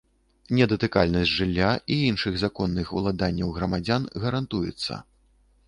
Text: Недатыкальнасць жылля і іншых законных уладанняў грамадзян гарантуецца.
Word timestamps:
Недатыкальнасць 0.59 1.33
жылля 1.39 1.67
і 1.95 1.99
іншых 2.09 2.41
законных 2.45 2.95
уладанняў 3.03 3.55
грамадзян 3.61 4.11
гарантуецца. 4.25 5.01